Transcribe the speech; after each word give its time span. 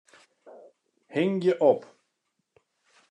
Hingje 1.13 1.53
op. 1.57 1.81